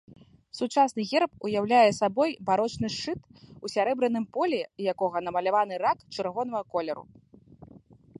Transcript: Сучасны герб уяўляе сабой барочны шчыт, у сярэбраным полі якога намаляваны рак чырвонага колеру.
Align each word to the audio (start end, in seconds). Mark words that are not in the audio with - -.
Сучасны 0.59 1.03
герб 1.09 1.31
уяўляе 1.49 1.91
сабой 1.97 2.29
барочны 2.47 2.87
шчыт, 2.95 3.19
у 3.67 3.71
сярэбраным 3.73 4.25
полі 4.39 4.59
якога 4.95 5.17
намаляваны 5.27 5.75
рак 5.85 5.97
чырвонага 6.17 6.63
колеру. 6.77 7.03